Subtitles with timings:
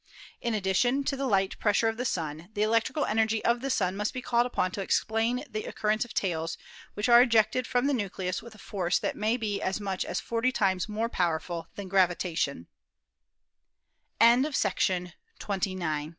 [0.41, 3.69] In addition to the light pressure of the Sun, the electri cal energy of the
[3.69, 6.57] Sun must be called upon to explain the occurrence of tails
[6.95, 10.19] which are ejected from the nucleus with a force that may be as much as
[10.19, 12.65] 40 times more power ful than gravita